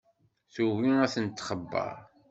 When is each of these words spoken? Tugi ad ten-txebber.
Tugi 0.53 0.91
ad 1.03 1.11
ten-txebber. 1.13 1.95